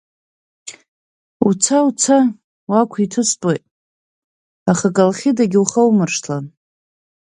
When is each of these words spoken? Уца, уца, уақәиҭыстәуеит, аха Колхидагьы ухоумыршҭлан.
Уца, 1.47 1.77
уца, 1.87 2.19
уақәиҭыстәуеит, 2.69 3.63
аха 4.71 4.87
Колхидагьы 4.95 5.59
ухоумыршҭлан. 5.63 6.45